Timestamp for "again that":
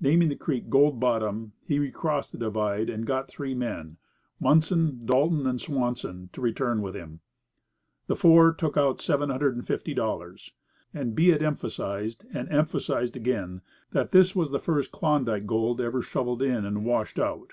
13.16-14.10